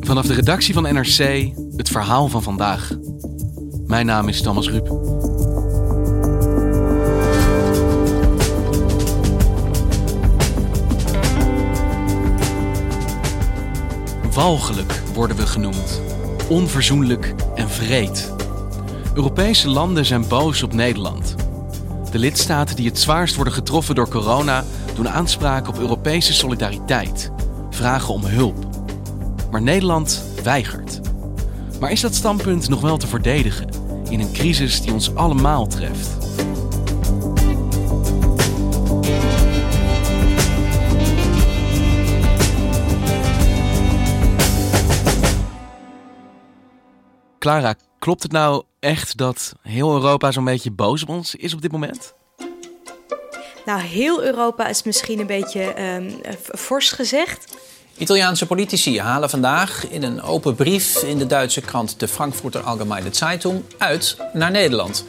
[0.00, 2.90] Vanaf de redactie van NRC het verhaal van vandaag.
[3.86, 4.88] Mijn naam is Thomas Rup.
[14.34, 16.00] Walgelijk worden we genoemd.
[16.48, 18.32] Onverzoenlijk en vreed.
[19.14, 21.34] Europese landen zijn boos op Nederland.
[22.10, 27.30] De lidstaten die het zwaarst worden getroffen door corona doen aanspraak op Europese solidariteit,
[27.70, 28.71] vragen om hulp.
[29.52, 31.00] Maar Nederland weigert.
[31.80, 33.68] Maar is dat standpunt nog wel te verdedigen
[34.08, 36.10] in een crisis die ons allemaal treft?
[47.38, 51.62] Clara, klopt het nou echt dat heel Europa zo'n beetje boos op ons is op
[51.62, 52.14] dit moment?
[53.64, 56.20] Nou, heel Europa is misschien een beetje um,
[56.54, 57.60] fors gezegd.
[58.02, 63.08] Italiaanse politici halen vandaag in een open brief in de Duitse krant de Frankfurter Allgemeine
[63.10, 65.04] Zeitung uit naar Nederland.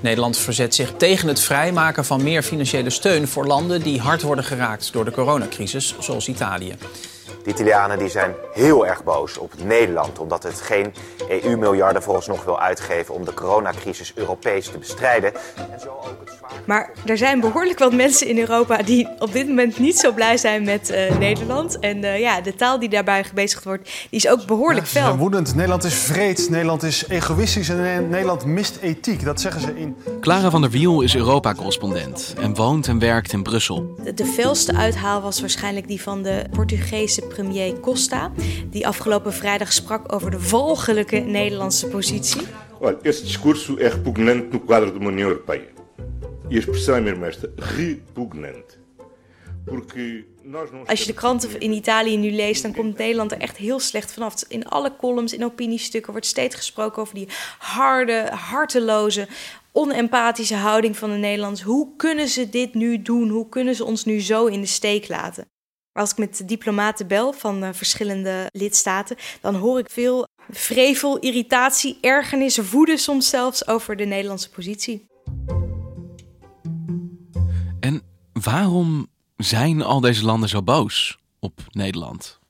[0.00, 4.44] Nederland verzet zich tegen het vrijmaken van meer financiële steun voor landen die hard worden
[4.44, 6.76] geraakt door de coronacrisis, zoals Italië.
[7.44, 10.94] De Italianen die zijn heel erg boos op Nederland, omdat het geen
[11.28, 15.32] EU-miljarden nog wil uitgeven om de coronacrisis Europees te bestrijden.
[15.70, 16.21] En zo ook.
[16.64, 20.36] Maar er zijn behoorlijk wat mensen in Europa die op dit moment niet zo blij
[20.36, 21.78] zijn met uh, Nederland.
[21.78, 25.00] En uh, ja, de taal die daarbij gebezigd wordt, die is ook behoorlijk ja, fel.
[25.00, 25.54] Ze zijn woedend.
[25.54, 29.24] Nederland is vreed, Nederland is egoïstisch en Nederland mist ethiek.
[29.24, 29.96] Dat zeggen ze in.
[30.20, 33.94] Clara van der Wiel is Europa-correspondent en woont en werkt in Brussel.
[34.04, 38.30] De, de felste uithaal was waarschijnlijk die van de Portugese premier Costa,
[38.70, 42.42] die afgelopen vrijdag sprak over de walgelijke Nederlandse positie.
[42.80, 45.68] Olha, esse discurso é repugnante no quadro de uma União Europeia.
[46.52, 48.78] E a expressão é mesmo esta, repugnante.
[50.86, 54.12] Als je de kranten in Italië nu leest, dan komt Nederland er echt heel slecht
[54.12, 54.34] vanaf.
[54.48, 59.28] In alle columns, in opiniestukken wordt steeds gesproken over die harde, harteloze,
[59.72, 61.62] onempathische houding van de Nederlanders.
[61.62, 63.28] Hoe kunnen ze dit nu doen?
[63.28, 65.44] Hoe kunnen ze ons nu zo in de steek laten?
[65.92, 71.18] Maar als ik met diplomaten bel van uh, verschillende lidstaten, dan hoor ik veel vrevel,
[71.18, 75.06] irritatie, ergernis, woede soms zelfs over de Nederlandse positie.
[78.42, 82.40] Waarom zijn al deze landen zo boos op Nederland?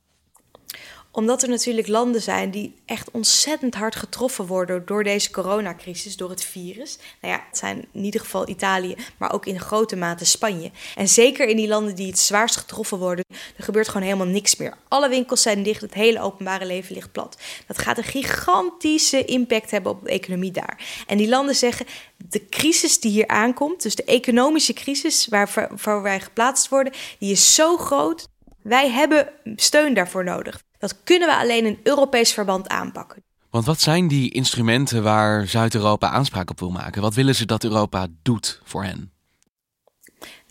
[1.14, 6.30] Omdat er natuurlijk landen zijn die echt ontzettend hard getroffen worden door deze coronacrisis, door
[6.30, 6.98] het virus.
[7.20, 10.70] Nou ja, het zijn in ieder geval Italië, maar ook in grote mate Spanje.
[10.96, 13.24] En zeker in die landen die het zwaarst getroffen worden,
[13.56, 14.76] er gebeurt gewoon helemaal niks meer.
[14.88, 17.36] Alle winkels zijn dicht, het hele openbare leven ligt plat.
[17.66, 21.04] Dat gaat een gigantische impact hebben op de economie daar.
[21.06, 21.86] En die landen zeggen,
[22.16, 27.32] de crisis die hier aankomt, dus de economische crisis waar, waar wij geplaatst worden, die
[27.32, 28.28] is zo groot.
[28.62, 30.60] Wij hebben steun daarvoor nodig.
[30.82, 33.22] Dat kunnen we alleen in Europees verband aanpakken.
[33.50, 37.02] Want wat zijn die instrumenten waar Zuid-Europa aanspraak op wil maken?
[37.02, 39.12] Wat willen ze dat Europa doet voor hen?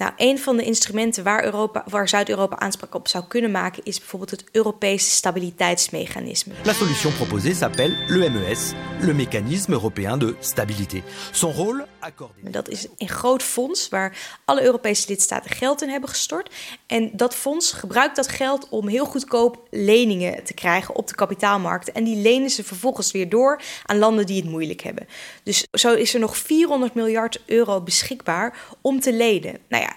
[0.01, 3.99] Nou, een van de instrumenten waar, Europa, waar Zuid-Europa aanspraak op zou kunnen maken is
[3.99, 6.53] bijvoorbeeld het Europese stabiliteitsmechanisme.
[6.63, 8.71] La solution proposée s'appelle le MES,
[9.01, 11.03] le mécanisme européen de stabilité.
[11.31, 12.49] Son rôle accordé.
[12.49, 16.53] Dat is een groot fonds waar alle Europese lidstaten geld in hebben gestort.
[16.87, 21.93] En dat fonds gebruikt dat geld om heel goedkoop leningen te krijgen op de kapitaalmarkten.
[21.93, 25.07] En die lenen ze vervolgens weer door aan landen die het moeilijk hebben.
[25.43, 29.57] Dus zo is er nog 400 miljard euro beschikbaar om te lenen.
[29.69, 29.90] Nou ja,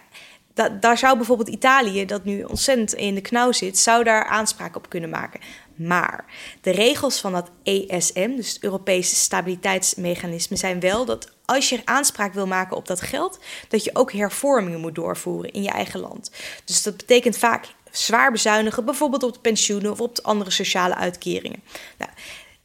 [0.54, 4.76] da daar zou bijvoorbeeld Italië, dat nu ontzettend in de knauw zit, zou daar aanspraak
[4.76, 5.40] op kunnen maken.
[5.74, 6.24] Maar
[6.60, 12.34] de regels van dat ESM, dus het Europese stabiliteitsmechanisme, zijn wel dat als je aanspraak
[12.34, 16.30] wil maken op dat geld, dat je ook hervormingen moet doorvoeren in je eigen land.
[16.64, 20.94] Dus dat betekent vaak zwaar bezuinigen, bijvoorbeeld op de pensioenen of op de andere sociale
[20.94, 21.62] uitkeringen.
[21.98, 22.10] Nou,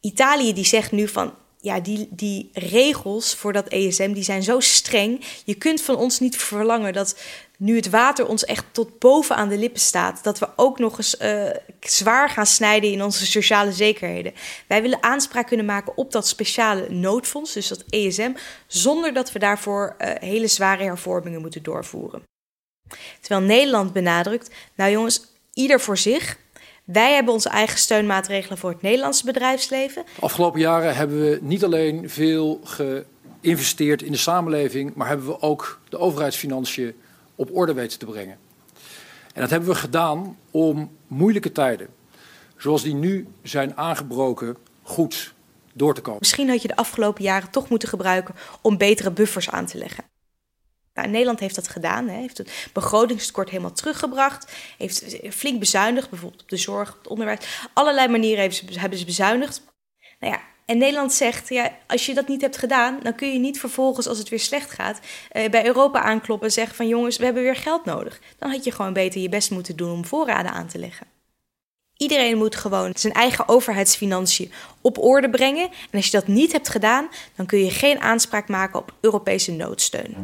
[0.01, 4.59] Italië die zegt nu van ja, die, die regels voor dat ESM die zijn zo
[4.59, 5.25] streng.
[5.45, 7.15] Je kunt van ons niet verlangen dat
[7.59, 10.97] nu het water ons echt tot boven aan de lippen staat, dat we ook nog
[10.97, 14.33] eens uh, zwaar gaan snijden in onze sociale zekerheden.
[14.67, 18.31] Wij willen aanspraak kunnen maken op dat speciale noodfonds, dus dat ESM,
[18.67, 22.23] zonder dat we daarvoor uh, hele zware hervormingen moeten doorvoeren.
[23.19, 26.38] Terwijl Nederland benadrukt, nou jongens, ieder voor zich.
[26.83, 30.03] Wij hebben onze eigen steunmaatregelen voor het Nederlandse bedrijfsleven.
[30.19, 35.79] Afgelopen jaren hebben we niet alleen veel geïnvesteerd in de samenleving, maar hebben we ook
[35.89, 36.95] de overheidsfinanciën
[37.39, 38.38] op orde weten te brengen.
[39.33, 41.88] En dat hebben we gedaan om moeilijke tijden,
[42.57, 45.33] zoals die nu zijn aangebroken, goed
[45.74, 46.19] door te komen.
[46.19, 50.03] Misschien had je de afgelopen jaren toch moeten gebruiken om betere buffers aan te leggen.
[50.94, 52.15] Nou, Nederland heeft dat gedaan, hè.
[52.19, 57.68] heeft het begrotingstekort helemaal teruggebracht, heeft flink bezuinigd, bijvoorbeeld op de zorg, op het onderwijs.
[57.74, 59.62] Allerlei manieren hebben ze bezuinigd.
[60.19, 63.39] Nou ja, en Nederland zegt, ja, als je dat niet hebt gedaan, dan kun je
[63.39, 65.00] niet vervolgens, als het weer slecht gaat,
[65.31, 68.19] eh, bij Europa aankloppen en zeggen van jongens, we hebben weer geld nodig.
[68.38, 71.07] Dan had je gewoon beter je best moeten doen om voorraden aan te leggen.
[71.98, 74.51] Iedereen moet gewoon zijn eigen overheidsfinanciën
[74.81, 75.63] op orde brengen.
[75.63, 79.51] En als je dat niet hebt gedaan, dan kun je geen aanspraak maken op Europese
[79.51, 80.16] noodsteun.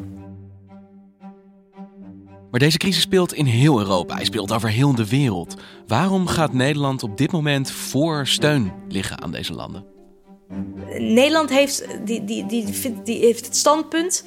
[2.51, 4.15] Maar deze crisis speelt in heel Europa.
[4.15, 5.55] Hij speelt over heel de wereld.
[5.87, 9.94] Waarom gaat Nederland op dit moment voor steun liggen aan deze landen?
[10.97, 14.23] Nederland heeft, die, die, die, die heeft het standpunt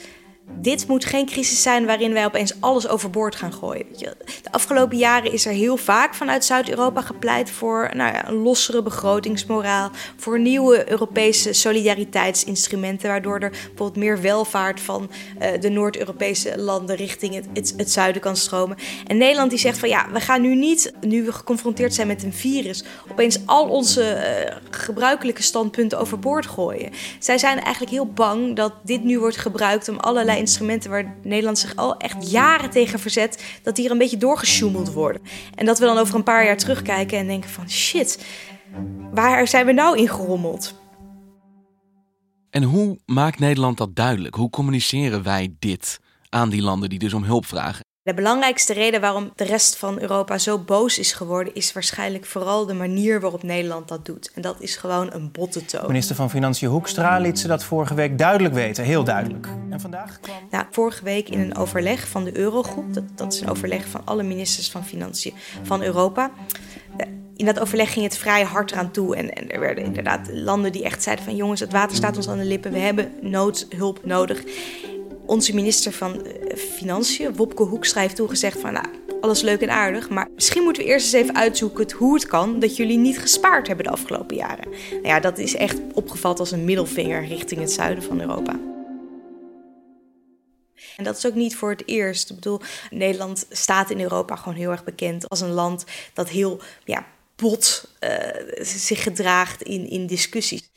[0.60, 3.86] dit moet geen crisis zijn waarin wij opeens alles overboord gaan gooien.
[3.98, 4.14] De
[4.50, 9.90] afgelopen jaren is er heel vaak vanuit Zuid-Europa gepleit voor nou ja, een lossere begrotingsmoraal,
[10.16, 15.10] voor nieuwe Europese solidariteitsinstrumenten, waardoor er bijvoorbeeld meer welvaart van
[15.40, 18.76] uh, de Noord-Europese landen richting het, het, zuiden kan stromen.
[19.06, 22.22] En Nederland die zegt van ja, we gaan nu niet, nu we geconfronteerd zijn met
[22.22, 26.90] een virus, opeens al onze uh, gebruikelijke standpunten overboord gooien.
[27.18, 31.58] Zij zijn eigenlijk heel bang dat dit nu wordt gebruikt om allerlei instrumenten waar Nederland
[31.58, 35.22] zich al echt jaren tegen verzet, dat die er een beetje doorgesjoemeld worden.
[35.54, 38.24] En dat we dan over een paar jaar terugkijken en denken van shit,
[39.12, 40.74] waar zijn we nou in gerommeld?
[42.50, 44.34] En hoe maakt Nederland dat duidelijk?
[44.34, 47.86] Hoe communiceren wij dit aan die landen die dus om hulp vragen?
[48.08, 52.66] De belangrijkste reden waarom de rest van Europa zo boos is geworden, is waarschijnlijk vooral
[52.66, 54.30] de manier waarop Nederland dat doet.
[54.34, 55.86] En dat is gewoon een botte toon.
[55.86, 59.48] Minister van Financiën Hoekstra liet ze dat vorige week duidelijk weten, heel duidelijk.
[59.70, 60.36] En vandaag kwam.
[60.50, 64.00] Nou, vorige week in een overleg van de Eurogroep, dat, dat is een overleg van
[64.04, 66.30] alle ministers van Financiën van Europa.
[67.36, 69.16] In dat overleg ging het vrij hard eraan toe.
[69.16, 72.28] En, en er werden inderdaad landen die echt zeiden van jongens, het water staat ons
[72.28, 74.42] aan de lippen, we hebben noodhulp nodig
[75.28, 78.72] onze minister van eh, Financiën, Wopke Hoekstra, heeft toegezegd van...
[78.72, 78.86] Nou,
[79.20, 82.60] alles leuk en aardig, maar misschien moeten we eerst eens even uitzoeken hoe het kan
[82.60, 84.70] dat jullie niet gespaard hebben de afgelopen jaren.
[84.90, 88.60] Nou ja, dat is echt opgevat als een middelvinger richting het zuiden van Europa.
[90.96, 92.30] En dat is ook niet voor het eerst.
[92.30, 92.60] Ik bedoel,
[92.90, 97.88] Nederland staat in Europa gewoon heel erg bekend als een land dat heel ja, bot
[98.00, 98.10] uh,
[98.60, 100.70] zich gedraagt in, in discussies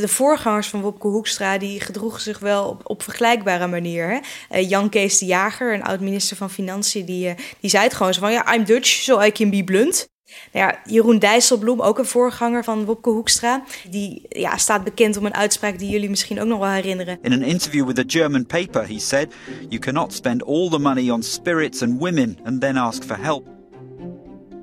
[0.00, 4.08] de voorgangers van Wopke Hoekstra die gedroegen zich wel op, op vergelijkbare manier.
[4.08, 4.18] Hè?
[4.58, 8.14] Uh, Jan Kees de Jager, een oud-minister van Financiën, die, uh, die zei het gewoon
[8.14, 8.32] zo van...
[8.32, 10.08] ja, I'm Dutch, so I can be blunt.
[10.52, 13.64] Nou ja, Jeroen Dijsselbloem, ook een voorganger van Wopke Hoekstra...
[13.90, 17.18] die ja, staat bekend om een uitspraak die jullie misschien ook nog wel herinneren.
[17.22, 19.34] In an interview with a German paper, he said...
[19.68, 23.53] you cannot spend all the money on spirits and women and then ask for help.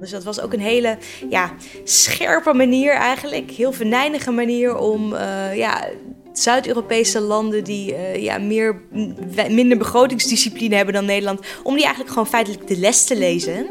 [0.01, 0.98] Dus dat was ook een hele
[1.29, 1.53] ja,
[1.84, 3.51] scherpe manier eigenlijk.
[3.51, 5.89] Heel venijnige manier om uh, ja,
[6.34, 8.81] Zuid-Europese landen die uh, ja, meer,
[9.50, 11.39] minder begrotingsdiscipline hebben dan Nederland...
[11.63, 13.70] om die eigenlijk gewoon feitelijk de les te lezen.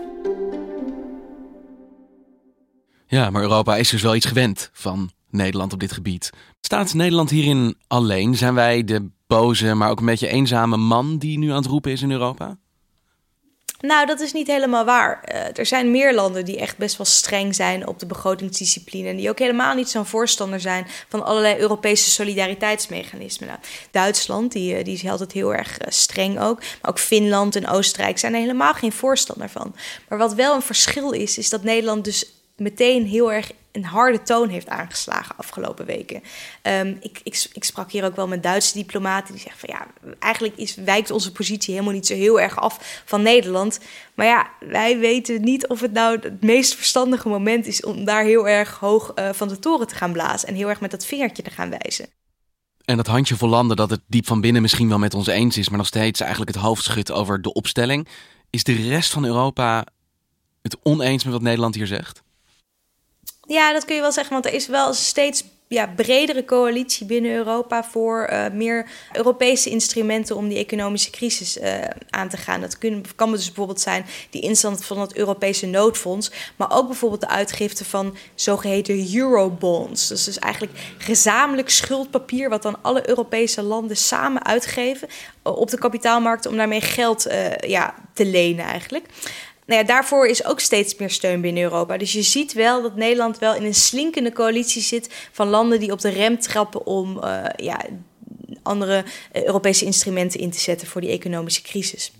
[3.06, 6.30] Ja, maar Europa is dus wel iets gewend van Nederland op dit gebied.
[6.60, 8.37] Staat Nederland hierin alleen?
[8.37, 11.92] Zijn wij de boze, maar ook een beetje eenzame man die nu aan het roepen
[11.92, 12.58] is in Europa?
[13.80, 15.25] Nou, dat is niet helemaal waar.
[15.34, 19.08] Uh, er zijn meer landen die echt best wel streng zijn op de begrotingsdiscipline.
[19.08, 23.49] En die ook helemaal niet zo'n voorstander zijn van allerlei Europese solidariteitsmechanismen.
[23.49, 23.60] Nou,
[23.90, 26.58] Duitsland, die, eh, die is altijd heel erg uh, streng ook.
[26.58, 29.75] Maar ook Finland en Oostenrijk zijn er helemaal geen voorstander van.
[30.08, 34.22] Maar wat wel een verschil is, is dat Nederland dus meteen heel erg een harde
[34.22, 36.22] toon heeft aangeslagen afgelopen weken.
[36.62, 40.14] Um, ik, ik, ik, sprak hier ook wel met Duitse diplomaten die zeggen van ja,
[40.18, 43.80] eigenlijk is, wijkt onze positie helemaal niet zo heel erg af van Nederland.
[44.14, 48.24] Maar ja, wij weten niet of het nou het meest verstandige moment is om daar
[48.24, 51.06] heel erg hoog uh, van de toren te gaan blazen en heel erg met dat
[51.06, 52.06] vingertje te gaan wijzen.
[52.84, 55.68] En dat handjevol landen dat het diep van binnen misschien wel met ons eens is,
[55.68, 58.08] maar nog steeds eigenlijk het hoofd schudt over de opstelling.
[58.50, 59.86] Is de rest van Europa
[60.62, 62.22] het oneens met wat Nederland hier zegt?
[63.52, 67.33] Ja, dat kun je wel zeggen, want er is wel steeds ja, bredere coalitie binnen
[67.33, 71.75] Europa voor uh, meer Europese instrumenten om die economische crisis uh,
[72.11, 72.61] aan te gaan.
[72.61, 77.21] Dat kun, kan dus bijvoorbeeld zijn die instand van het Europese noodfonds, maar ook bijvoorbeeld
[77.21, 80.09] de uitgifte van zogeheten eurobonds.
[80.09, 85.09] Dat is dus eigenlijk gezamenlijk schuldpapier wat dan alle Europese landen samen uitgeven
[85.42, 87.26] op de kapitaalmarkten om daarmee geld
[87.66, 89.07] ja, te lenen eigenlijk
[89.70, 91.96] nou ja, daarvoor is ook steeds meer steun binnen Europa.
[91.96, 95.92] Dus je ziet wel dat Nederland wel in een slinkende coalitie zit van landen die
[95.92, 97.84] op de rem trappen om uh, ja,
[98.62, 102.12] andere uh, Europese instrumenten in te zetten voor die economische crisis.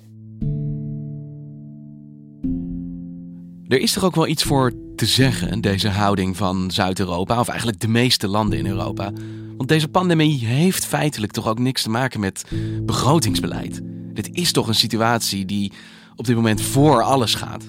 [3.69, 7.81] Er is toch ook wel iets voor te zeggen, deze houding van Zuid-Europa, of eigenlijk
[7.81, 9.13] de meeste landen in Europa.
[9.57, 12.45] Want deze pandemie heeft feitelijk toch ook niks te maken met
[12.83, 13.81] begrotingsbeleid.
[14.13, 15.73] Dit is toch een situatie die
[16.17, 17.65] op dit moment voor alles gaat.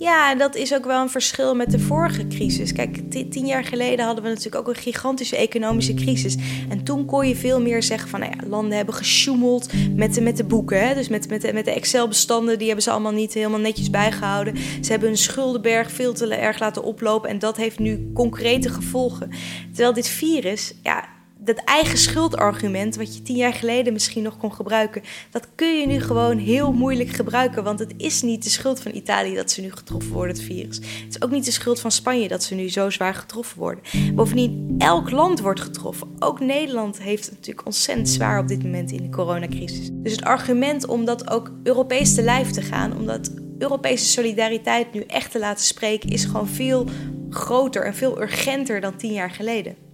[0.00, 2.72] Ja, dat is ook wel een verschil met de vorige crisis.
[2.72, 6.36] Kijk, tien jaar geleden hadden we natuurlijk ook een gigantische economische crisis.
[6.68, 10.20] En toen kon je veel meer zeggen van, nou ja, landen hebben gesjoemeld met de,
[10.20, 10.94] met de boeken.
[10.94, 14.56] Dus met, met, de, met de Excel-bestanden, die hebben ze allemaal niet helemaal netjes bijgehouden.
[14.56, 17.30] Ze hebben hun schuldenberg veel te erg laten oplopen.
[17.30, 19.30] En dat heeft nu concrete gevolgen.
[19.68, 21.08] Terwijl dit virus, ja,
[21.48, 25.86] dat eigen schuldargument, wat je tien jaar geleden misschien nog kon gebruiken, dat kun je
[25.86, 27.64] nu gewoon heel moeilijk gebruiken.
[27.64, 30.76] Want het is niet de schuld van Italië dat ze nu getroffen worden, het virus.
[30.76, 33.82] Het is ook niet de schuld van Spanje dat ze nu zo zwaar getroffen worden.
[34.14, 36.08] Bovendien, elk land wordt getroffen.
[36.18, 39.90] Ook Nederland heeft het natuurlijk ontzettend zwaar op dit moment in de coronacrisis.
[39.92, 44.92] Dus het argument om dat ook Europees te lijf te gaan, om dat Europese solidariteit
[44.92, 46.86] nu echt te laten spreken, is gewoon veel
[47.30, 49.87] groter en veel urgenter dan tien jaar geleden.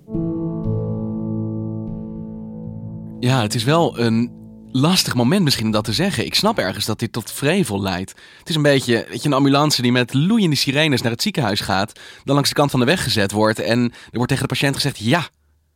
[3.25, 4.33] Ja, het is wel een
[4.71, 6.25] lastig moment misschien om dat te zeggen.
[6.25, 8.15] Ik snap ergens dat dit tot vrevel leidt.
[8.39, 11.61] Het is een beetje weet je, een ambulance die met loeiende sirenes naar het ziekenhuis
[11.61, 14.55] gaat, dan langs de kant van de weg gezet wordt en er wordt tegen de
[14.55, 15.29] patiënt gezegd: ja.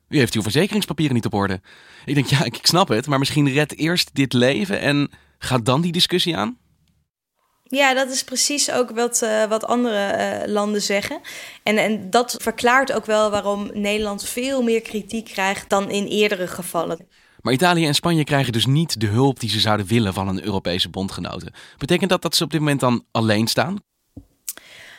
[0.09, 1.61] U heeft uw verzekeringspapieren niet op orde.
[2.05, 5.81] Ik denk, ja, ik snap het, maar misschien red eerst dit leven en gaat dan
[5.81, 6.59] die discussie aan?
[7.63, 11.21] Ja, dat is precies ook wat, uh, wat andere uh, landen zeggen.
[11.63, 16.47] En, en dat verklaart ook wel waarom Nederland veel meer kritiek krijgt dan in eerdere
[16.47, 17.08] gevallen.
[17.41, 20.45] Maar Italië en Spanje krijgen dus niet de hulp die ze zouden willen van een
[20.45, 21.53] Europese bondgenoten.
[21.79, 23.79] Betekent dat dat ze op dit moment dan alleen staan?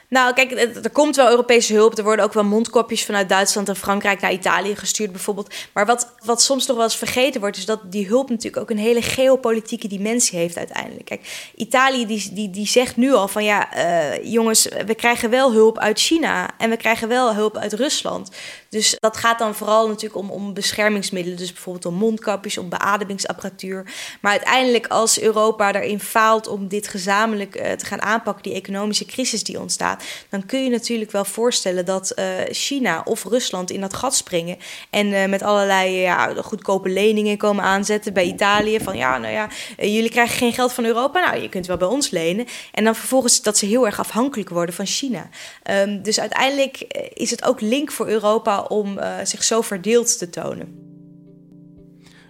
[0.09, 0.51] Nou, kijk,
[0.83, 1.97] er komt wel Europese hulp.
[1.97, 5.53] Er worden ook wel mondkopjes vanuit Duitsland en Frankrijk naar Italië gestuurd, bijvoorbeeld.
[5.73, 8.69] Maar wat, wat soms nog wel eens vergeten wordt, is dat die hulp natuurlijk ook
[8.69, 11.05] een hele geopolitieke dimensie heeft uiteindelijk.
[11.05, 15.51] Kijk, Italië die, die, die zegt nu al van ja, uh, jongens, we krijgen wel
[15.51, 18.31] hulp uit China en we krijgen wel hulp uit Rusland.
[18.69, 21.37] Dus dat gaat dan vooral natuurlijk om, om beschermingsmiddelen.
[21.37, 23.93] Dus bijvoorbeeld om mondkapjes, om beademingsapparatuur.
[24.21, 29.05] Maar uiteindelijk als Europa erin faalt om dit gezamenlijk uh, te gaan aanpakken, die economische
[29.05, 29.98] crisis die ontstaat,
[30.29, 34.57] dan kun je natuurlijk wel voorstellen dat uh, China of Rusland in dat gat springen.
[34.89, 38.79] En uh, met allerlei ja, goedkope leningen komen aanzetten bij Italië.
[38.79, 41.25] Van ja, nou ja, jullie krijgen geen geld van Europa.
[41.25, 42.45] Nou, je kunt wel bij ons lenen.
[42.71, 45.29] En dan vervolgens dat ze heel erg afhankelijk worden van China.
[45.71, 46.77] Um, dus uiteindelijk
[47.13, 50.89] is het ook link voor Europa om zich zo verdeeld te tonen.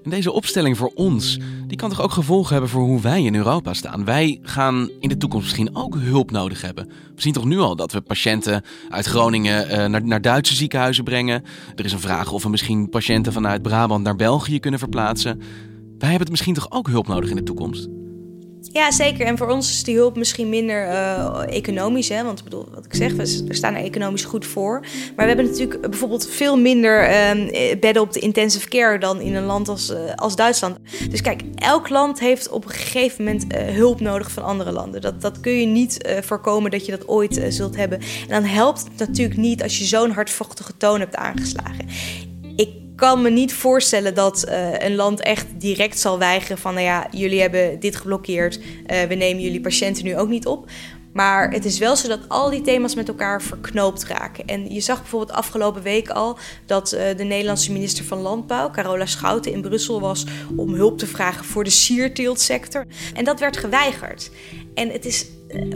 [0.04, 3.36] En deze opstelling voor ons, die kan toch ook gevolgen hebben voor hoe wij in
[3.36, 4.06] Europa staan?
[4.06, 6.88] Wij gaan in de toekomst misschien ook hulp nodig hebben.
[7.16, 11.04] We zien toch nu al dat we patiënten uit Groningen uh, naar, naar Duitse ziekenhuizen
[11.04, 11.44] brengen.
[11.76, 15.38] Er is een vraag of we misschien patiënten vanuit Brabant naar België kunnen verplaatsen.
[15.98, 17.88] Wij hebben het misschien toch ook hulp nodig in de toekomst?
[18.72, 19.26] Ja, zeker.
[19.26, 22.10] En voor ons is die hulp misschien minder uh, economisch.
[22.10, 22.24] Hè?
[22.24, 24.80] Want ik bedoel, wat ik zeg, we staan er economisch goed voor.
[25.16, 29.36] Maar we hebben natuurlijk bijvoorbeeld veel minder uh, bedden op de intensive care dan in
[29.36, 30.78] een land als, uh, als Duitsland.
[31.10, 35.02] Dus kijk, elk land heeft op een gegeven moment hulp nodig van andere landen.
[35.02, 38.00] Dat, dat kun je niet voorkomen dat je dat ooit zult hebben.
[38.00, 41.88] En dan helpt het natuurlijk niet als je zo'n hardvochtige toon hebt aangeslagen
[43.00, 47.08] kan me niet voorstellen dat uh, een land echt direct zal weigeren van, nou ja,
[47.12, 50.70] jullie hebben dit geblokkeerd, uh, we nemen jullie patiënten nu ook niet op.
[51.14, 54.46] Maar het is wel zo dat al die thema's met elkaar verknoopt raken.
[54.46, 59.06] En je zag bijvoorbeeld afgelopen week al dat uh, de Nederlandse minister van Landbouw, Carola
[59.06, 60.26] Schouten, in Brussel was
[60.56, 62.86] om hulp te vragen voor de sierteeltsector.
[63.14, 64.32] En dat werd geweigerd.
[64.74, 65.26] En het is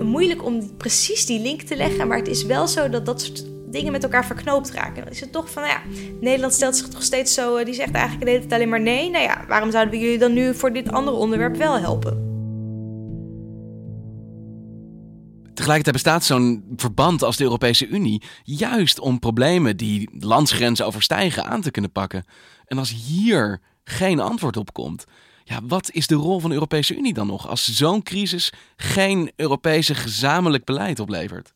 [0.02, 3.53] moeilijk om precies die link te leggen, maar het is wel zo dat dat soort
[3.74, 5.04] dingen met elkaar verknoopt raken.
[5.04, 5.82] Dan is het toch van, nou ja,
[6.22, 9.10] Nederland stelt zich toch steeds zo, eh, die zegt eigenlijk hele tijd alleen maar nee.
[9.10, 12.32] Nou ja, waarom zouden we jullie dan nu voor dit andere onderwerp wel helpen?
[15.54, 21.62] Tegelijkertijd bestaat zo'n verband als de Europese Unie juist om problemen die landsgrenzen overstijgen aan
[21.62, 22.26] te kunnen pakken.
[22.66, 25.06] En als hier geen antwoord op komt,
[25.46, 29.32] Ja, wat is de rol van de Europese Unie dan nog als zo'n crisis geen
[29.36, 31.54] Europese gezamenlijk beleid oplevert?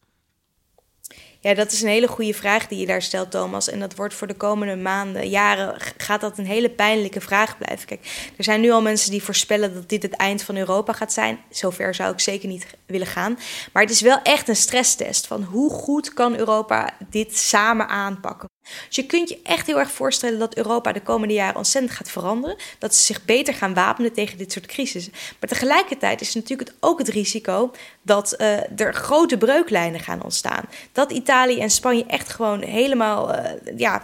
[1.47, 3.69] Ja, dat is een hele goede vraag die je daar stelt, Thomas.
[3.69, 7.87] En dat wordt voor de komende maanden, jaren, gaat dat een hele pijnlijke vraag blijven.
[7.87, 11.13] Kijk, er zijn nu al mensen die voorspellen dat dit het eind van Europa gaat
[11.13, 11.39] zijn.
[11.49, 13.37] Zover zou ik zeker niet willen gaan.
[13.73, 18.49] Maar het is wel echt een stresstest van hoe goed kan Europa dit samen aanpakken.
[18.87, 22.09] Dus je kunt je echt heel erg voorstellen dat Europa de komende jaren ontzettend gaat
[22.09, 22.57] veranderen.
[22.79, 25.13] Dat ze zich beter gaan wapenen tegen dit soort crisissen.
[25.39, 27.71] Maar tegelijkertijd is natuurlijk ook het risico
[28.01, 30.65] dat uh, er grote breuklijnen gaan ontstaan.
[30.91, 33.43] Dat Italië en Spanje echt gewoon helemaal uh,
[33.77, 34.03] ja,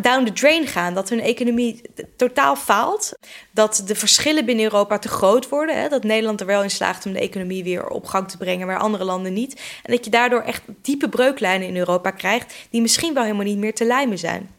[0.00, 0.94] down the drain gaan.
[0.94, 1.82] Dat hun economie
[2.16, 3.12] totaal faalt.
[3.50, 5.80] Dat de verschillen binnen Europa te groot worden.
[5.80, 5.88] Hè?
[5.88, 8.78] Dat Nederland er wel in slaagt om de economie weer op gang te brengen, maar
[8.78, 9.60] andere landen niet.
[9.82, 13.58] En dat je daardoor echt diepe breuklijnen in Europa krijgt, die misschien wel helemaal niet
[13.58, 14.50] meer te lijmen zijn.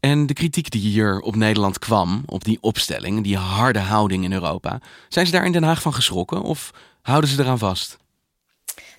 [0.00, 4.32] En de kritiek die hier op Nederland kwam, op die opstelling, die harde houding in
[4.32, 6.70] Europa, zijn ze daar in Den Haag van geschrokken of
[7.02, 7.98] houden ze eraan vast?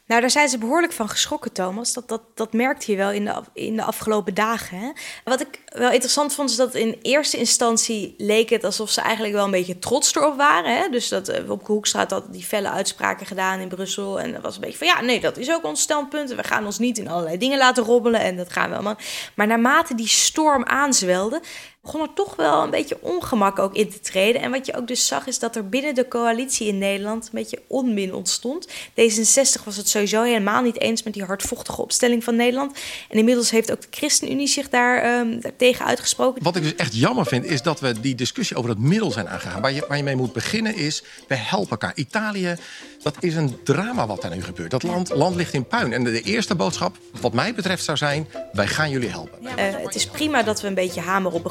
[0.07, 1.93] Nou, daar zijn ze behoorlijk van geschrokken, Thomas.
[1.93, 4.77] Dat, dat, dat merkte je wel in de, in de afgelopen dagen.
[4.77, 4.91] Hè?
[5.23, 9.33] Wat ik wel interessant vond, is dat in eerste instantie leek het alsof ze eigenlijk
[9.33, 10.77] wel een beetje trots erop waren.
[10.77, 10.89] Hè?
[10.89, 14.19] Dus dat uh, Wopke Hoekstra had die felle uitspraken gedaan in Brussel.
[14.19, 16.35] En dat was een beetje van, ja, nee, dat is ook ons standpunt.
[16.35, 18.97] We gaan ons niet in allerlei dingen laten robbelen en dat gaan we allemaal.
[19.35, 21.41] Maar naarmate die storm aanzwelde,
[21.83, 24.41] begon er toch wel een beetje ongemak ook in te treden.
[24.41, 27.29] En wat je ook dus zag, is dat er binnen de coalitie in Nederland een
[27.31, 28.67] beetje onmin ontstond.
[28.67, 32.77] D66 was het sowieso helemaal niet eens met die hardvochtige opstelling van Nederland.
[33.09, 36.43] En inmiddels heeft ook de ChristenUnie zich daar um, tegen uitgesproken.
[36.43, 39.29] Wat ik dus echt jammer vind, is dat we die discussie over het middel zijn
[39.29, 39.61] aangegaan.
[39.61, 41.91] Waar je, waar je mee moet beginnen is, we helpen elkaar.
[41.95, 42.55] Italië,
[43.01, 44.71] dat is een drama wat daar nu gebeurt.
[44.71, 45.93] Dat land, land ligt in puin.
[45.93, 49.39] En de, eerste boodschap, wat mij betreft, zou zijn, wij gaan jullie helpen.
[49.43, 51.43] Uh, het is prima dat we een beetje hameren op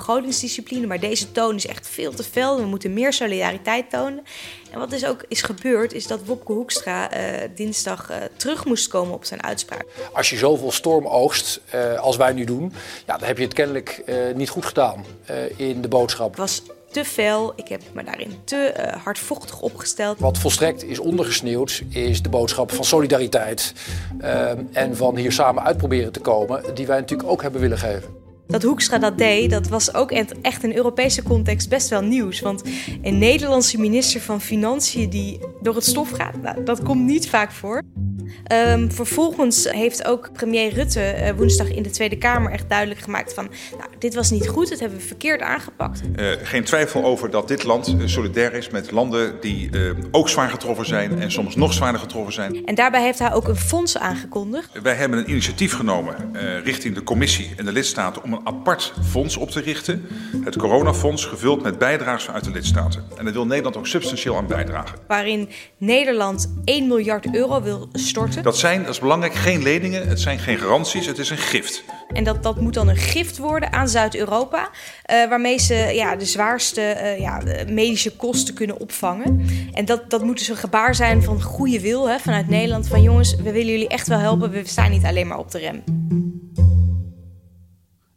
[0.87, 2.57] maar deze toon is echt veel te fel.
[2.57, 4.25] We moeten meer solidariteit tonen.
[4.71, 8.89] En wat dus ook is gebeurd, is dat Wopke Hoekstra uh, dinsdag uh, terug moest
[8.89, 9.85] komen op zijn uitspraak.
[10.13, 12.73] Als je zoveel storm oogst uh, als wij nu doen,
[13.07, 15.05] ja, dan heb je het kennelijk niet goed gedaan
[15.57, 16.29] in de boodschap.
[16.29, 20.19] Het was te fel, ik heb me daarin te hardvochtig opgesteld.
[20.19, 23.73] Wat volstrekt is ondergesneeuwd, is de boodschap van solidariteit
[24.73, 28.22] en van hier samen uitproberen te komen, die wij natuurlijk ook hebben willen geven.
[28.53, 30.11] Dat Hoekstra dat deed, dat was ook
[30.43, 32.41] echt in Europese context best wel nieuws.
[32.41, 32.63] Want
[33.03, 37.53] een Nederlandse minister van Financiën die door het stof gaat, nou, dat komt niet vaak
[37.53, 37.83] voor.
[38.53, 43.35] Um, vervolgens heeft ook premier Rutte uh, woensdag in de Tweede Kamer echt duidelijk gemaakt
[43.35, 43.49] van...
[43.79, 46.01] Nou, dit was niet goed, dat hebben we verkeerd aangepakt.
[46.17, 49.71] Uh, geen twijfel over dat dit land uh, solidair is met landen die
[50.11, 51.21] ook zwaar getroffen zijn...
[51.21, 52.67] en soms nog zwaarder getroffen zijn.
[52.67, 54.83] En daarbij heeft hij ook een fonds aangekondigd.
[54.83, 56.15] Wij hebben een initiatief genomen
[56.65, 58.23] richting de commissie en de lidstaten...
[58.23, 60.07] om een apart fonds op te richten.
[60.45, 63.05] Het coronafonds gevuld met bijdragers vanuit de lidstaten.
[63.17, 64.99] En daar wil Nederland ook substantieel aan bijdragen.
[65.07, 70.21] Waarin Nederland 1 miljard euro wil storten dat zijn, dat is belangrijk, geen leningen, het
[70.21, 71.85] zijn geen garanties, het is een gift.
[72.09, 76.25] En dat, dat moet dan een gift worden aan Zuid-Europa, uh, waarmee ze ja, de
[76.25, 79.47] zwaarste uh, ja, medische kosten kunnen opvangen.
[79.73, 83.03] En dat, dat moet dus een gebaar zijn van goede wil hè, vanuit Nederland, van
[83.03, 85.83] jongens, we willen jullie echt wel helpen, we staan niet alleen maar op de rem.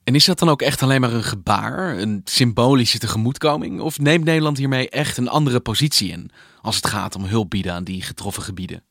[0.05, 3.79] En is dat dan ook echt alleen maar een gebaar, een symbolische tegemoetkoming?
[3.81, 7.73] Of neemt Nederland hiermee echt een andere positie in als het gaat om hulp bieden
[7.73, 8.83] aan die getroffen gebieden?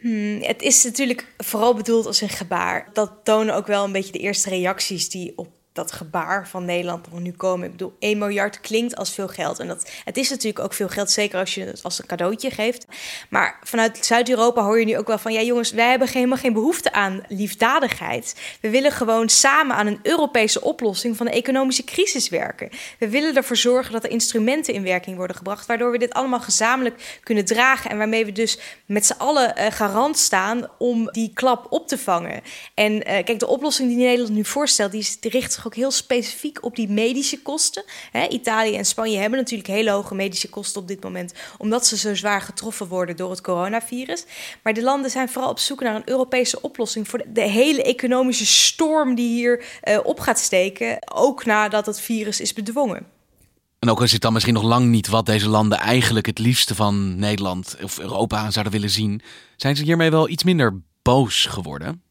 [0.00, 2.90] Hmm, het is natuurlijk vooral bedoeld als een gebaar.
[2.92, 7.10] Dat tonen ook wel een beetje de eerste reacties die op dat gebaar van Nederland
[7.10, 7.66] nog nu komen.
[7.66, 9.58] Ik bedoel, 1 miljard klinkt als veel geld.
[9.58, 12.50] En dat, het is natuurlijk ook veel geld, zeker als je het als een cadeautje
[12.50, 12.86] geeft.
[13.30, 15.32] Maar vanuit Zuid-Europa hoor je nu ook wel van...
[15.32, 18.34] ja jongens, wij hebben helemaal geen behoefte aan liefdadigheid.
[18.60, 22.70] We willen gewoon samen aan een Europese oplossing van de economische crisis werken.
[22.98, 25.66] We willen ervoor zorgen dat er instrumenten in werking worden gebracht...
[25.66, 27.90] waardoor we dit allemaal gezamenlijk kunnen dragen...
[27.90, 31.98] en waarmee we dus met z'n allen uh, garant staan om die klap op te
[31.98, 32.42] vangen.
[32.74, 34.92] En uh, kijk, de oplossing die Nederland nu voorstelt...
[34.92, 37.84] die, richt zich ook heel specifiek op die medische kosten.
[38.30, 42.14] Italië en Spanje hebben natuurlijk hele hoge medische kosten op dit moment, omdat ze zo
[42.14, 44.24] zwaar getroffen worden door het coronavirus.
[44.62, 48.46] Maar de landen zijn vooral op zoek naar een Europese oplossing voor de, hele economische
[48.46, 53.06] storm die hier uh, op gaat steken, ook nadat het virus is bedwongen.
[53.78, 56.74] En ook is het dan misschien nog lang niet wat deze landen eigenlijk het liefste
[56.74, 59.22] van Nederland of Europa zouden willen zien,
[59.56, 62.02] zijn ze hiermee wel iets minder boos geworden?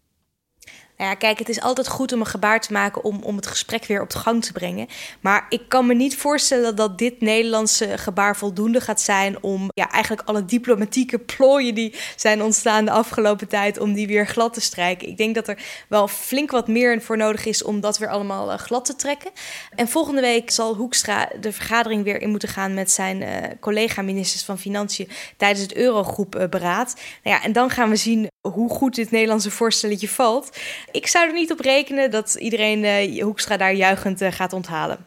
[0.97, 3.47] Nou ja, kijk, het is altijd goed om een gebaar te maken om, om het
[3.47, 4.87] gesprek weer op gang te brengen.
[5.21, 9.91] Maar ik kan me niet voorstellen dat dit Nederlandse gebaar voldoende gaat zijn om ja,
[9.91, 14.61] eigenlijk alle diplomatieke plooien die zijn ontstaan de afgelopen tijd, om die weer glad te
[14.61, 15.07] strijken.
[15.07, 18.51] Ik denk dat er wel flink wat meer voor nodig is om dat weer allemaal
[18.51, 19.31] uh, glad te trekken.
[19.75, 23.29] En volgende week zal Hoekstra de vergadering weer in moeten gaan met zijn uh,
[23.59, 26.95] collega-ministers van Financiën tijdens het Eurogroepberaad.
[27.23, 30.57] Nou ja, en dan gaan we zien hoe goed dit Nederlandse voorstelletje valt.
[30.91, 34.97] Ik zou er niet op rekenen dat iedereen uh, Hoekstra daar juichend uh, gaat onthalen.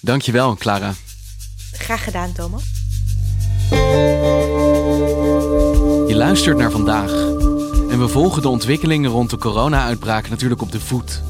[0.00, 0.92] Dankjewel, Clara.
[1.72, 2.62] Graag gedaan, Thomas.
[6.08, 7.10] Je luistert naar vandaag.
[7.90, 11.22] En we volgen de ontwikkelingen rond de corona-uitbraak natuurlijk op de voet.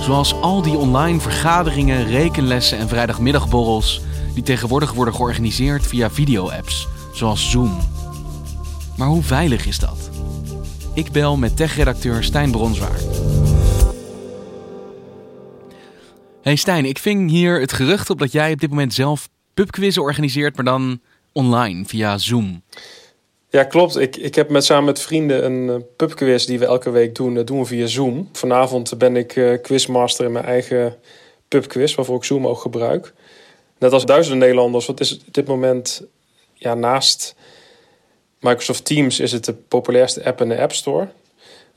[0.00, 4.00] Zoals al die online vergaderingen, rekenlessen en vrijdagmiddagborrels
[4.34, 7.91] die tegenwoordig worden georganiseerd via video-apps, zoals Zoom.
[8.96, 10.10] Maar hoe veilig is dat?
[10.94, 13.04] Ik bel met tech-redacteur Stijn Bronswaard.
[16.42, 20.02] Hey Stijn, ik ving hier het gerucht op dat jij op dit moment zelf pubquizzen
[20.02, 21.00] organiseert, maar dan
[21.32, 22.62] online via Zoom.
[23.48, 23.96] Ja, klopt.
[23.96, 27.34] Ik, ik heb met, samen met vrienden een uh, pubquiz die we elke week doen.
[27.34, 28.28] Dat doen we via Zoom.
[28.32, 30.96] Vanavond ben ik uh, quizmaster in mijn eigen
[31.48, 33.14] pubquiz, waarvoor ik Zoom ook gebruik.
[33.78, 36.02] Net als duizenden Nederlanders, wat is op dit moment
[36.54, 37.34] ja, naast
[38.42, 41.08] Microsoft Teams is het de populairste app in de App Store.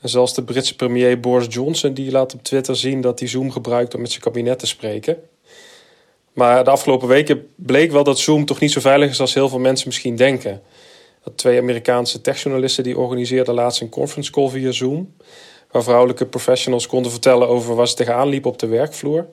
[0.00, 3.50] En zelfs de Britse premier Boris Johnson die laat op Twitter zien dat hij Zoom
[3.50, 5.18] gebruikt om met zijn kabinet te spreken.
[6.32, 9.48] Maar de afgelopen weken bleek wel dat Zoom toch niet zo veilig is als heel
[9.48, 10.62] veel mensen misschien denken.
[11.24, 15.14] Dat twee Amerikaanse techjournalisten die organiseerden laatst een conference call via Zoom.
[15.70, 19.26] Waar vrouwelijke professionals konden vertellen over waar ze tegenaan liepen op de werkvloer.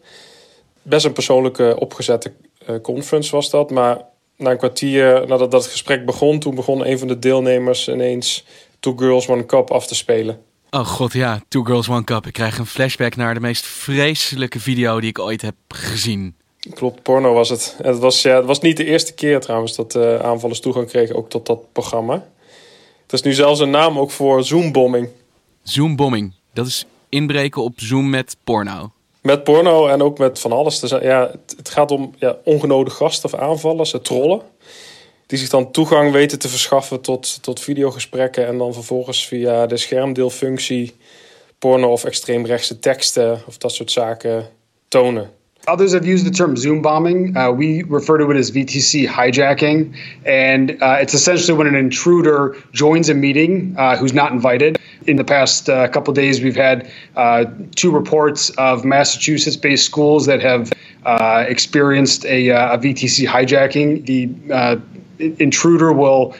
[0.81, 2.31] Best een persoonlijke opgezette
[2.69, 3.71] uh, conference was dat.
[3.71, 4.11] Maar
[4.43, 8.45] na een kwartier nadat dat gesprek begon, toen begon een van de deelnemers ineens
[8.79, 10.41] Two Girls One Cup af te spelen.
[10.69, 12.27] Oh god, ja, Two Girls One Cup.
[12.27, 16.35] Ik krijg een flashback naar de meest vreselijke video die ik ooit heb gezien.
[16.73, 17.75] Klopt, porno was het.
[17.81, 21.15] Het was, ja, het was niet de eerste keer trouwens dat uh, aanvallers toegang kregen
[21.15, 22.13] ook tot dat programma.
[23.01, 25.09] Het is nu zelfs een naam ook voor Zoombombing.
[25.63, 28.91] Zoombombing, dat is inbreken op Zoom met porno.
[29.23, 30.79] Met porno en ook met van alles.
[30.79, 32.37] Dus, ja, het, gaat om ja,
[32.85, 34.41] gasten of aanvallers, trollen.
[35.25, 38.47] Die zich dan toegang weten te verschaffen tot, tot videogesprekken.
[38.47, 40.95] En dan vervolgens via de schermdeelfunctie
[41.59, 44.49] porno of extreemrechtse teksten of dat soort zaken
[44.87, 45.31] tonen.
[45.67, 47.37] Others have used the term Zoom bombing.
[47.37, 49.95] Uh, we refer to it as VTC hijacking.
[50.25, 54.77] And uh, it's essentially when an intruder joins a meeting uh, who's not invited.
[55.07, 57.45] In the past uh, couple days, we've had uh,
[57.75, 60.71] two reports of Massachusetts based schools that have
[61.05, 64.05] uh, experienced a, a, VTC hijacking.
[64.05, 64.81] The
[65.39, 66.35] intruder will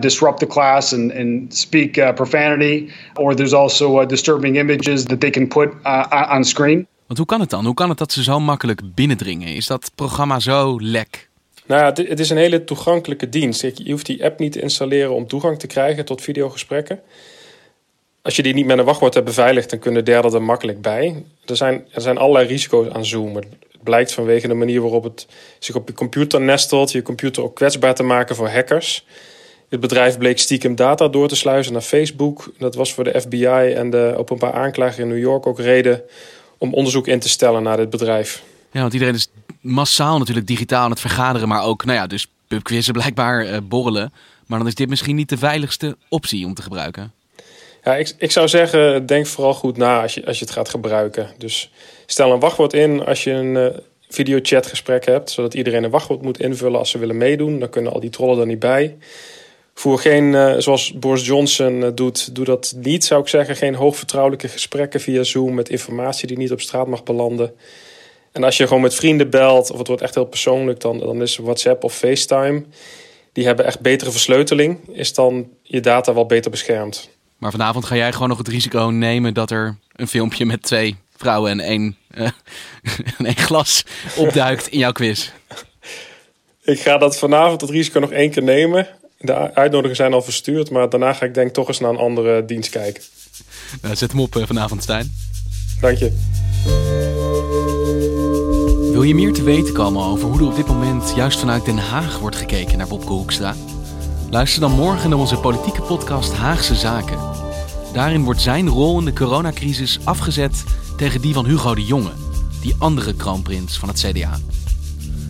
[0.00, 5.48] disrupt the class and, and speak profanity, or there's also disturbing images that they can
[5.48, 6.86] put on screen.
[7.06, 7.64] Want hoe kan het dan?
[7.64, 9.54] Hoe kan het dat ze zo makkelijk binnendringen?
[9.54, 11.28] Is dat programma zo lek?
[11.66, 13.60] Nou ja, het is een hele toegankelijke dienst.
[13.60, 17.00] Je hoeft die app niet te installeren om toegang te krijgen tot videogesprekken.
[18.22, 21.24] Als je die niet met een wachtwoord hebt beveiligd, dan kunnen derden er makkelijk bij.
[21.44, 23.36] Er zijn, er zijn allerlei risico's aan Zoom.
[23.36, 23.46] Het
[23.82, 25.26] blijkt vanwege de manier waarop het
[25.58, 29.06] zich op je computer nestelt, je computer ook kwetsbaar te maken voor hackers.
[29.68, 32.52] Het bedrijf bleek stiekem data door te sluizen naar Facebook.
[32.58, 36.02] Dat was voor de FBI en de openbaar aanklager in New York ook reden
[36.58, 38.42] om onderzoek in te stellen naar dit bedrijf.
[38.70, 39.28] Ja, want iedereen is
[39.60, 44.12] massaal natuurlijk digitaal aan het vergaderen, maar ook, nou ja, dus pubquizzen blijkbaar uh, borrelen.
[44.46, 47.12] Maar dan is dit misschien niet de veiligste optie om te gebruiken.
[47.84, 50.68] Ja, ik, ik zou zeggen, denk vooral goed na als je, als je het gaat
[50.68, 51.30] gebruiken.
[51.38, 51.70] Dus
[52.06, 53.66] stel een wachtwoord in als je een uh,
[54.08, 57.58] videochatgesprek hebt, zodat iedereen een wachtwoord moet invullen als ze willen meedoen.
[57.58, 58.96] Dan kunnen al die trollen er niet bij.
[59.78, 63.56] Voer geen, uh, zoals Boris Johnson uh, doet, doe dat niet, zou ik zeggen.
[63.56, 67.54] Geen hoogvertrouwelijke gesprekken via Zoom met informatie die niet op straat mag belanden.
[68.32, 71.22] En als je gewoon met vrienden belt, of het wordt echt heel persoonlijk, dan, dan
[71.22, 72.64] is WhatsApp of FaceTime.
[73.32, 77.10] Die hebben echt betere versleuteling, is dan je data wel beter beschermd.
[77.38, 80.96] Maar vanavond ga jij gewoon nog het risico nemen dat er een filmpje met twee
[81.16, 82.22] vrouwen en één, uh,
[83.18, 83.84] en één glas
[84.16, 85.30] opduikt in jouw quiz.
[86.62, 88.88] Ik ga dat vanavond het risico nog één keer nemen.
[89.18, 92.44] De uitnodigingen zijn al verstuurd, maar daarna ga ik denk toch eens naar een andere
[92.44, 93.02] dienst kijken.
[93.82, 95.12] Nou, zet hem op vanavond, Stijn.
[95.80, 96.12] Dank je.
[98.92, 101.78] Wil je meer te weten komen over hoe er op dit moment juist vanuit Den
[101.78, 103.54] Haag wordt gekeken naar Bobke Hoekstra?
[104.30, 107.18] Luister dan morgen naar onze politieke podcast Haagse Zaken.
[107.92, 110.64] Daarin wordt zijn rol in de coronacrisis afgezet
[110.96, 112.12] tegen die van Hugo de Jonge,
[112.60, 114.38] die andere kroonprins van het CDA.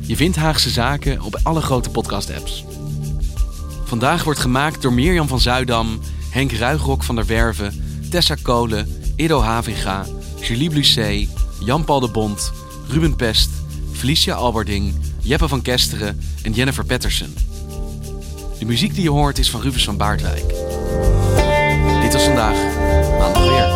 [0.00, 2.64] Je vindt Haagse Zaken op alle grote podcast-apps.
[3.86, 9.40] Vandaag wordt gemaakt door Mirjam van Zuidam, Henk Ruigrok van der Werven, Tessa Kolen, Ido
[9.40, 10.04] Havinga,
[10.40, 11.28] Julie Blusset,
[11.60, 12.52] Jan-Paul de Bond,
[12.88, 13.50] Ruben Pest,
[13.92, 17.34] Felicia Alberding, Jeppe van Kesteren en Jennifer Patterson.
[18.58, 20.48] De muziek die je hoort is van Rufus van Baardwijk.
[22.00, 22.56] Dit was vandaag,
[23.18, 23.75] maandag weer.